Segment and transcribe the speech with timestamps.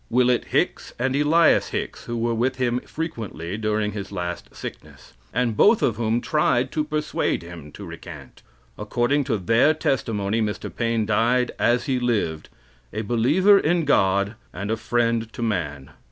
[0.09, 5.55] Willet Hicks and Elias Hicks, who were with him frequently during his last sickness, and
[5.55, 8.41] both of whom tried to persuade him to recant.
[8.79, 10.75] According to their testimony Mr.
[10.75, 12.49] Paine died as he lived
[12.91, 15.91] a believer in God and a friend to man.